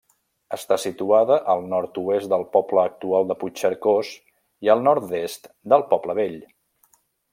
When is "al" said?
1.53-1.59, 4.75-4.83